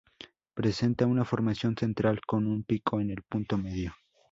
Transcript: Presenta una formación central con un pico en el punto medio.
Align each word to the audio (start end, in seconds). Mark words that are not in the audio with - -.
Presenta 0.55 1.05
una 1.05 1.23
formación 1.23 1.77
central 1.77 2.21
con 2.25 2.47
un 2.47 2.63
pico 2.63 2.99
en 2.99 3.11
el 3.11 3.21
punto 3.21 3.55
medio. 3.59 3.93